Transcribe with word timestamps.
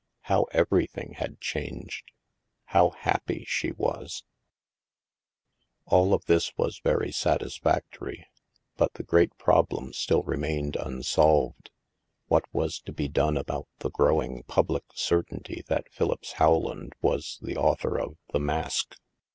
How 0.21 0.45
everything 0.49 1.13
had 1.17 1.39
changed 1.39 2.05
I 2.09 2.71
How 2.71 2.89
happy 2.89 3.45
she 3.47 3.71
was! 3.73 4.23
All 5.85 6.15
of 6.15 6.25
this 6.25 6.57
was 6.57 6.79
very 6.83 7.11
satisfactory, 7.11 8.25
but 8.77 8.93
the 8.93 9.03
great 9.03 9.37
problem 9.37 9.93
still 9.93 10.23
remained 10.23 10.75
unsolved: 10.75 11.69
What 12.25 12.45
was 12.51 12.79
to 12.79 12.91
be 12.91 13.09
done 13.09 13.37
about 13.37 13.67
the 13.77 13.91
growing 13.91 14.41
public 14.47 14.85
certainty 14.95 15.61
that 15.67 15.93
Phi 15.93 16.05
lippse 16.05 16.31
Howland 16.37 16.93
was 17.03 17.37
the 17.39 17.55
author 17.57 17.99
of" 17.99 18.17
The 18.33 18.39
Mask 18.39 18.95